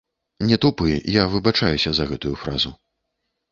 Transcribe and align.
Не 0.51 0.57
тупы, 0.63 0.87
я 1.21 1.27
выбачаюся 1.35 1.93
за 2.01 2.09
гэтую 2.15 2.35
фразу. 2.47 2.75